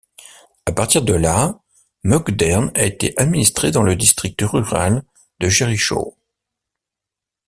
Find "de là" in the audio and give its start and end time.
1.03-1.59